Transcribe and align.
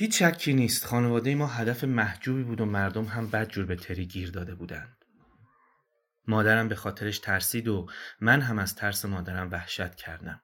هیچ 0.00 0.22
شکی 0.22 0.54
نیست 0.54 0.86
خانواده 0.86 1.34
ما 1.34 1.46
هدف 1.46 1.84
محجوبی 1.84 2.42
بود 2.42 2.60
و 2.60 2.64
مردم 2.64 3.04
هم 3.04 3.30
بدجور 3.30 3.66
به 3.66 3.76
تری 3.76 4.06
گیر 4.06 4.30
داده 4.30 4.54
بودند. 4.54 4.96
مادرم 6.26 6.68
به 6.68 6.74
خاطرش 6.74 7.18
ترسید 7.18 7.68
و 7.68 7.86
من 8.20 8.40
هم 8.40 8.58
از 8.58 8.74
ترس 8.74 9.04
مادرم 9.04 9.50
وحشت 9.50 9.94
کردم. 9.94 10.40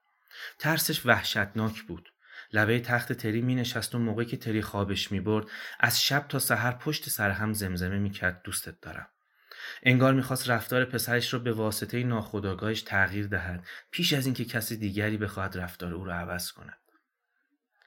ترسش 0.59 1.05
وحشتناک 1.05 1.81
بود. 1.81 2.09
لبه 2.53 2.79
تخت 2.79 3.13
تری 3.13 3.41
می 3.41 3.55
نشست 3.55 3.95
و 3.95 3.99
موقعی 3.99 4.25
که 4.25 4.37
تری 4.37 4.61
خوابش 4.61 5.11
می 5.11 5.19
برد 5.19 5.45
از 5.79 6.03
شب 6.03 6.25
تا 6.27 6.39
سحر 6.39 6.71
پشت 6.71 7.09
سر 7.09 7.31
هم 7.31 7.53
زمزمه 7.53 7.97
می 7.97 8.09
کرد 8.09 8.41
دوستت 8.43 8.81
دارم. 8.81 9.07
انگار 9.83 10.13
می‌خواست 10.13 10.49
رفتار 10.49 10.85
پسرش 10.85 11.33
رو 11.33 11.39
به 11.39 11.51
واسطه 11.51 12.03
ناخودآگاهش 12.03 12.81
تغییر 12.81 13.27
دهد 13.27 13.67
پیش 13.91 14.13
از 14.13 14.25
اینکه 14.25 14.45
کسی 14.45 14.77
دیگری 14.77 15.17
بخواهد 15.17 15.57
رفتار 15.57 15.93
او 15.93 16.05
را 16.05 16.15
عوض 16.15 16.51
کند. 16.51 16.77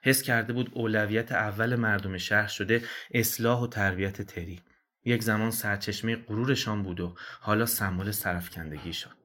حس 0.02 0.22
کرده 0.22 0.52
بود 0.52 0.70
اولویت 0.74 1.32
اول 1.32 1.76
مردم 1.76 2.18
شهر 2.18 2.48
شده 2.48 2.82
اصلاح 3.14 3.60
و 3.60 3.66
تربیت 3.66 4.22
تری. 4.22 4.60
یک 5.04 5.22
زمان 5.22 5.50
سرچشمه 5.50 6.16
غرورشان 6.16 6.82
بود 6.82 7.00
و 7.00 7.14
حالا 7.40 7.66
سمبل 7.66 8.10
سرفکندگی 8.10 8.92
شد. 8.92 9.18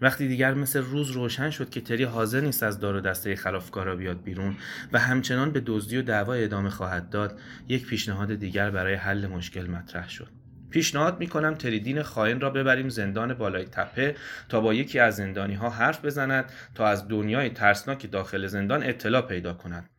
وقتی 0.00 0.28
دیگر 0.28 0.54
مثل 0.54 0.80
روز 0.80 1.10
روشن 1.10 1.50
شد 1.50 1.70
که 1.70 1.80
تری 1.80 2.04
حاضر 2.04 2.40
نیست 2.40 2.62
از 2.62 2.80
دار 2.80 2.96
و 2.96 3.00
دسته 3.00 3.36
خلافکارا 3.36 3.96
بیاد 3.96 4.22
بیرون 4.22 4.56
و 4.92 4.98
همچنان 4.98 5.50
به 5.50 5.62
دزدی 5.66 5.96
و 5.96 6.02
دعوا 6.02 6.34
ادامه 6.34 6.70
خواهد 6.70 7.10
داد 7.10 7.40
یک 7.68 7.86
پیشنهاد 7.86 8.34
دیگر 8.34 8.70
برای 8.70 8.94
حل 8.94 9.26
مشکل 9.26 9.66
مطرح 9.66 10.08
شد 10.08 10.39
پیشنهاد 10.70 11.20
می‌کنم 11.20 11.54
تریدین 11.54 12.02
خائن 12.02 12.40
را 12.40 12.50
ببریم 12.50 12.88
زندان 12.88 13.34
بالای 13.34 13.64
تپه 13.64 14.16
تا 14.48 14.60
با 14.60 14.74
یکی 14.74 14.98
از 14.98 15.16
زندانی 15.16 15.54
ها 15.54 15.70
حرف 15.70 16.04
بزند 16.04 16.52
تا 16.74 16.86
از 16.86 17.08
دنیای 17.08 17.50
ترسناک 17.50 18.10
داخل 18.10 18.46
زندان 18.46 18.82
اطلاع 18.82 19.22
پیدا 19.22 19.54
کند. 19.54 19.90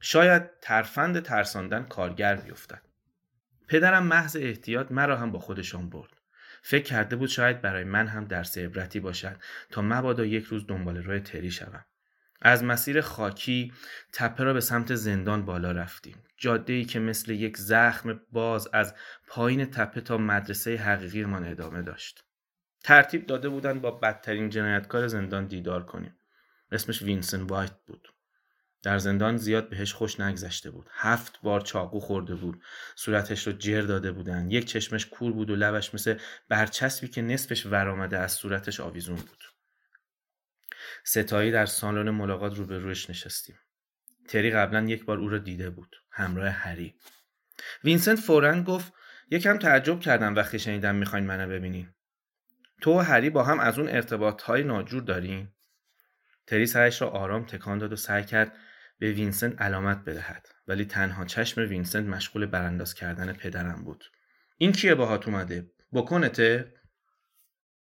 شاید 0.00 0.42
ترفند 0.60 1.20
ترساندن 1.20 1.82
کارگر 1.82 2.36
بیفتد. 2.36 2.82
پدرم 3.68 4.06
محض 4.06 4.36
احتیاط 4.40 4.92
مرا 4.92 5.16
هم 5.16 5.32
با 5.32 5.38
خودشان 5.38 5.90
برد. 5.90 6.10
فکر 6.62 6.84
کرده 6.84 7.16
بود 7.16 7.28
شاید 7.28 7.62
برای 7.62 7.84
من 7.84 8.06
هم 8.06 8.24
درس 8.24 8.58
عبرتی 8.58 9.00
باشد 9.00 9.36
تا 9.70 9.82
مبادا 9.82 10.24
یک 10.24 10.44
روز 10.44 10.66
دنبال 10.66 10.96
روی 10.96 11.20
تری 11.20 11.50
شوم. 11.50 11.84
از 12.42 12.64
مسیر 12.64 13.00
خاکی 13.00 13.72
تپه 14.12 14.44
را 14.44 14.52
به 14.52 14.60
سمت 14.60 14.94
زندان 14.94 15.44
بالا 15.44 15.72
رفتیم. 15.72 16.16
جاده 16.36 16.72
ای 16.72 16.84
که 16.84 16.98
مثل 16.98 17.32
یک 17.32 17.56
زخم 17.56 18.20
باز 18.32 18.68
از 18.72 18.94
پایین 19.26 19.64
تپه 19.64 20.00
تا 20.00 20.18
مدرسه 20.18 20.76
حقیقی 20.76 21.24
من 21.24 21.44
ادامه 21.44 21.82
داشت. 21.82 22.24
ترتیب 22.84 23.26
داده 23.26 23.48
بودن 23.48 23.80
با 23.80 23.90
بدترین 23.90 24.50
جنایتکار 24.50 25.06
زندان 25.06 25.46
دیدار 25.46 25.84
کنیم. 25.84 26.14
اسمش 26.72 27.02
وینسن 27.02 27.42
وایت 27.42 27.76
بود. 27.86 28.08
در 28.82 28.98
زندان 28.98 29.36
زیاد 29.36 29.68
بهش 29.68 29.92
خوش 29.92 30.20
نگذشته 30.20 30.70
بود. 30.70 30.86
هفت 30.92 31.40
بار 31.42 31.60
چاقو 31.60 32.00
خورده 32.00 32.34
بود. 32.34 32.62
صورتش 32.94 33.46
رو 33.46 33.52
جر 33.52 33.82
داده 33.82 34.12
بودن. 34.12 34.50
یک 34.50 34.64
چشمش 34.64 35.06
کور 35.06 35.32
بود 35.32 35.50
و 35.50 35.56
لبش 35.56 35.94
مثل 35.94 36.18
برچسبی 36.48 37.08
که 37.08 37.22
نصفش 37.22 37.66
ورآمده 37.66 38.18
از 38.18 38.32
صورتش 38.32 38.80
آویزون 38.80 39.16
بود. 39.16 39.44
ستایی 41.08 41.50
در 41.50 41.66
سالن 41.66 42.10
ملاقات 42.10 42.56
روبروش 42.56 43.10
نشستیم. 43.10 43.56
تری 44.28 44.50
قبلا 44.50 44.82
یک 44.82 45.04
بار 45.04 45.18
او 45.18 45.28
را 45.28 45.38
دیده 45.38 45.70
بود. 45.70 45.96
همراه 46.10 46.48
هری. 46.48 46.94
وینسنت 47.84 48.18
فورا 48.18 48.62
گفت 48.62 48.92
یکم 49.30 49.58
تعجب 49.58 50.00
کردم 50.00 50.34
وقتی 50.34 50.58
شنیدم 50.58 50.94
می‌خواین 50.94 51.26
منو 51.26 51.48
ببینین. 51.48 51.88
تو 52.80 52.98
و 52.98 52.98
هری 52.98 53.30
با 53.30 53.44
هم 53.44 53.60
از 53.60 53.78
اون 53.78 53.88
ارتباط 53.88 54.42
های 54.42 54.62
ناجور 54.62 55.02
دارین؟ 55.02 55.48
تری 56.46 56.66
سرش 56.66 57.02
را 57.02 57.10
آرام 57.10 57.46
تکان 57.46 57.78
داد 57.78 57.92
و 57.92 57.96
سعی 57.96 58.24
کرد 58.24 58.56
به 58.98 59.12
وینسنت 59.12 59.62
علامت 59.62 60.04
بدهد. 60.04 60.48
ولی 60.66 60.84
تنها 60.84 61.24
چشم 61.24 61.60
وینسنت 61.60 62.06
مشغول 62.06 62.46
برانداز 62.46 62.94
کردن 62.94 63.32
پدرم 63.32 63.84
بود. 63.84 64.04
این 64.58 64.72
کیه 64.72 64.94
باهات 64.94 65.28
اومده؟ 65.28 65.70
وکیلته؟ 65.92 66.74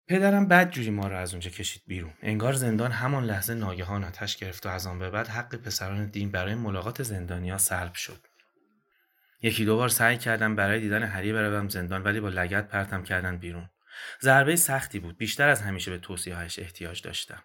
پدرم 0.09 0.47
بد 0.47 0.71
جوری 0.71 0.89
ما 0.89 1.07
را 1.07 1.19
از 1.19 1.33
اونجا 1.33 1.49
کشید 1.49 1.81
بیرون. 1.87 2.13
انگار 2.21 2.53
زندان 2.53 2.91
همان 2.91 3.23
لحظه 3.23 3.53
ناگهان 3.53 4.03
آتش 4.03 4.37
گرفت 4.37 4.65
و 4.65 4.69
از 4.69 4.87
آن 4.87 4.99
به 4.99 5.09
بعد 5.09 5.27
حق 5.27 5.55
پسران 5.55 6.05
دین 6.05 6.31
برای 6.31 6.55
ملاقات 6.55 7.03
زندانیا 7.03 7.57
سلب 7.57 7.93
شد. 7.93 8.27
یکی 9.41 9.65
دو 9.65 9.75
بار 9.75 9.89
سعی 9.89 10.17
کردم 10.17 10.55
برای 10.55 10.79
دیدن 10.79 11.03
هری 11.03 11.33
بروم 11.33 11.69
زندان 11.69 12.03
ولی 12.03 12.19
با 12.19 12.29
لگت 12.29 12.67
پرتم 12.67 13.03
کردن 13.03 13.37
بیرون. 13.37 13.69
ضربه 14.21 14.55
سختی 14.55 14.99
بود. 14.99 15.17
بیشتر 15.17 15.49
از 15.49 15.61
همیشه 15.61 15.91
به 15.91 15.97
توصیه‌هایش 15.97 16.59
احتیاج 16.59 17.01
داشتم. 17.01 17.43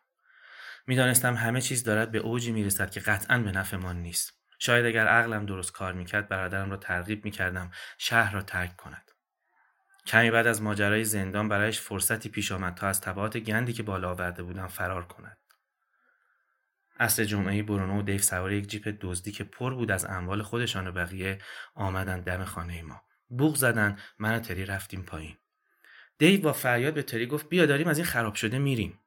می‌دانستم 0.87 1.35
همه 1.35 1.61
چیز 1.61 1.85
دارد 1.85 2.11
به 2.11 2.19
اوجی 2.19 2.53
می‌رسد 2.53 2.91
که 2.91 3.01
قطعا 3.01 3.39
به 3.39 3.53
نفعمان 3.53 3.97
نیست. 4.03 4.33
شاید 4.59 4.87
اگر 4.87 5.07
عقلم 5.07 5.47
درست 5.47 5.73
کار 5.73 5.93
می‌کرد 5.93 6.29
برادرم 6.29 6.71
را 6.71 6.77
ترغیب 6.77 7.25
می‌کردم 7.25 7.71
شهر 7.99 8.33
را 8.33 8.43
ترک 8.43 8.77
کند. 8.77 9.11
کمی 10.07 10.31
بعد 10.31 10.47
از 10.47 10.63
ماجرای 10.63 11.05
زندان 11.05 11.49
برایش 11.49 11.81
فرصتی 11.81 12.29
پیش 12.29 12.53
آمد 12.53 12.75
تا 12.75 12.87
از 12.89 13.01
تبعات 13.01 13.37
گندی 13.37 13.73
که 13.73 13.83
بالا 13.83 14.11
آورده 14.11 14.43
بودم 14.43 14.67
فرار 14.67 15.07
کند. 15.07 15.39
اصل 16.99 17.25
جمعه 17.25 17.63
برونو 17.63 17.99
و 17.99 18.03
دیو 18.03 18.19
سوار 18.19 18.53
یک 18.53 18.67
جیپ 18.67 18.97
دزدی 19.01 19.33
که 19.33 19.45
پر 19.45 19.75
بود 19.75 19.91
از 19.91 20.05
اموال 20.05 20.43
خودشان 20.43 20.87
و 20.87 20.93
بقیه 20.93 21.39
آمدن 21.75 22.21
دم 22.21 22.45
خانه 22.45 22.83
ما. 22.83 23.03
بوغ 23.29 23.57
زدن 23.57 23.99
من 24.19 24.37
و 24.37 24.39
تری 24.39 24.67
رفتیم 24.67 25.03
پایین. 25.03 25.37
دیو 26.19 26.41
با 26.41 26.53
فریاد 26.53 26.95
به 26.95 27.03
تری 27.03 27.27
گفت 27.27 27.49
بیا 27.49 27.67
داریم 27.67 27.89
از 27.89 27.99
این 27.99 28.07
خراب 28.07 28.35
شده 28.35 28.59
میریم. 28.59 29.01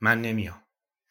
من 0.00 0.20
نمیام. 0.20 0.62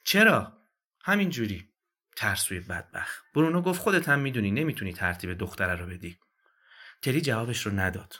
چرا؟ 0.03 0.57
همین 1.01 1.29
جوری. 1.29 1.69
ترسوی 2.15 2.59
بدبخ 2.59 3.21
برونو 3.33 3.61
گفت 3.61 3.81
خودت 3.81 4.09
هم 4.09 4.19
می‌دونی 4.19 4.51
نمی‌تونی 4.51 4.93
ترتیب 4.93 5.33
دختره 5.33 5.75
رو 5.75 5.85
بدی. 5.85 6.19
تری 7.01 7.21
جوابش 7.21 7.65
رو 7.65 7.79
نداد. 7.79 8.15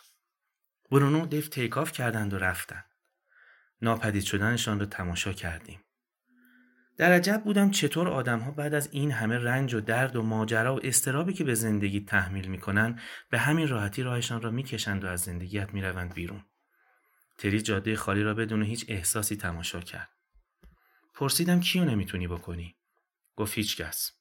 برونو 0.96 1.26
دیو 1.26 1.42
تیکاف 1.42 1.92
کردند 1.92 2.34
و 2.34 2.38
رفتن 2.38 2.84
ناپدید 3.82 4.24
شدنشان 4.24 4.80
رو 4.80 4.86
تماشا 4.86 5.34
کردیم. 5.34 5.80
در 6.98 7.12
عجب 7.12 7.42
بودم 7.46 7.72
چطور 7.72 8.08
آدمها 8.08 8.52
بعد 8.52 8.74
از 8.74 8.90
این 8.92 9.12
همه 9.12 9.38
رنج 9.38 9.74
و 9.74 9.82
درد 9.82 10.16
و 10.16 10.22
ماجرا 10.22 10.76
و 10.76 10.80
استرابی 10.84 11.34
که 11.34 11.44
به 11.44 11.56
زندگی 11.56 12.02
تحمیل 12.02 12.48
می‌کنن 12.48 13.00
به 13.30 13.40
همین 13.40 13.68
راحتی 13.68 14.04
راهشان 14.04 14.42
را 14.42 14.52
می‌کشند 14.52 15.04
و 15.04 15.08
از 15.08 15.22
زندگیت 15.22 15.74
می‌روند 15.74 16.14
بیرون. 16.14 16.46
تری 17.38 17.62
جاده 17.62 17.96
خالی 17.96 18.24
را 18.24 18.34
بدون 18.34 18.64
هیچ 18.64 18.86
احساسی 18.88 19.36
تماشا 19.36 19.80
کرد. 19.80 20.10
پرسیدم 21.14 21.60
کیو 21.60 21.86
نمی‌تونی 21.86 22.28
بکنی؟ 22.28 22.76
گفت 23.36 23.54
هیچکس 23.54 24.12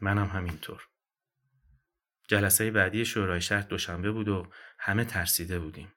منم 0.00 0.26
همینطور. 0.26 0.88
جلسه 2.28 2.70
بعدی 2.70 3.04
شورای 3.04 3.40
شهر 3.40 3.62
دوشنبه 3.62 4.10
بود 4.10 4.28
و 4.28 4.46
همه 4.78 5.04
ترسیده 5.04 5.58
بودیم. 5.58 5.92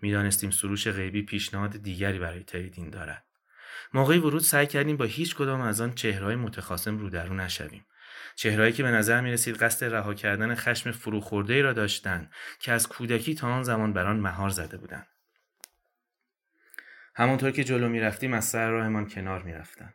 می‌دانستیم 0.00 0.50
سروش 0.50 0.88
غیبی 0.88 1.22
پیشنهاد 1.22 1.82
دیگری 1.82 2.18
برای 2.18 2.42
تریدین 2.42 2.90
دارد. 2.90 3.24
موقعی 3.94 4.18
ورود 4.18 4.42
سعی 4.42 4.66
کردیم 4.66 4.96
با 4.96 5.04
هیچ 5.04 5.34
کدام 5.34 5.60
از 5.60 5.80
آن 5.80 5.92
چهرهای 5.92 6.36
متخاصم 6.36 6.98
رو 6.98 7.34
نشویم. 7.34 7.86
چهرهایی 8.34 8.72
که 8.72 8.82
به 8.82 8.90
نظر 8.90 9.20
می 9.20 9.32
رسید 9.32 9.56
قصد 9.56 9.94
رها 9.94 10.14
کردن 10.14 10.54
خشم 10.54 10.90
فروخورده 10.90 11.62
را 11.62 11.72
داشتند 11.72 12.32
که 12.60 12.72
از 12.72 12.88
کودکی 12.88 13.34
تا 13.34 13.48
آن 13.48 13.62
زمان 13.62 13.92
بر 13.92 14.06
آن 14.06 14.20
مهار 14.20 14.50
زده 14.50 14.76
بودند. 14.76 15.06
همانطور 17.14 17.50
که 17.50 17.64
جلو 17.64 17.88
می‌رفتیم 17.88 18.34
از 18.34 18.44
سر 18.44 18.70
راهمان 18.70 19.08
کنار 19.08 19.42
می‌رفتند. 19.42 19.94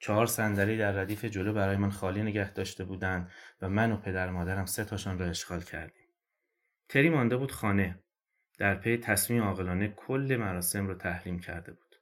چهار 0.00 0.26
صندلی 0.26 0.76
در 0.76 0.92
ردیف 0.92 1.24
جلو 1.24 1.52
برای 1.52 1.76
من 1.76 1.90
خالی 1.90 2.22
نگه 2.22 2.52
داشته 2.52 2.84
بودند 2.84 3.30
و 3.62 3.68
من 3.68 3.92
و 3.92 3.96
پدر 3.96 4.30
مادرم 4.30 4.66
سه 4.66 4.84
تاشان 4.84 5.18
را 5.18 5.26
اشغال 5.26 5.62
کردیم. 5.62 6.08
تری 6.88 7.10
مانده 7.10 7.36
بود 7.36 7.52
خانه. 7.52 7.98
در 8.58 8.74
پی 8.74 8.96
تصمیم 8.96 9.42
عاقلانه 9.42 9.88
کل 9.88 10.36
مراسم 10.40 10.86
رو 10.86 10.94
تحریم 10.94 11.38
کرده 11.38 11.72
بود. 11.72 11.96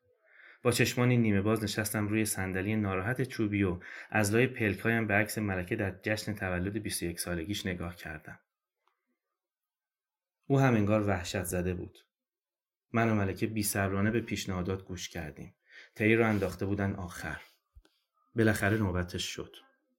با 0.63 0.73
چشمانی 0.73 1.17
نیمه 1.17 1.41
باز 1.41 1.65
نشستم 1.65 2.09
روی 2.09 2.25
صندلی 2.25 2.77
ناراحت 2.77 3.23
چوبی 3.23 3.63
و 3.63 3.81
از 4.11 4.35
لای 4.35 4.47
پلکایم 4.47 5.07
به 5.07 5.15
عکس 5.15 5.39
ملکه 5.39 5.77
در 5.77 5.95
جشن 6.03 6.35
تولد 6.35 6.83
21 6.83 7.21
سالگیش 7.21 7.67
نگاه 7.67 7.97
کردم. 7.97 8.39
او 10.47 10.61
هم 10.61 10.75
انگار 10.75 11.09
وحشت 11.09 11.43
زده 11.43 11.75
بود. 11.75 11.99
من 12.93 13.11
و 13.11 13.15
ملکه 13.15 13.47
بی 13.47 13.67
به 14.13 14.21
پیشنهادات 14.21 14.83
گوش 14.85 15.09
کردیم. 15.09 15.55
تری 15.95 16.17
رو 16.17 16.27
انداخته 16.27 16.67
بودن 16.67 16.95
آخر. 16.95 17.41
بالاخره 18.39 18.77
نوبتش 18.77 19.25
شد. 19.25 19.57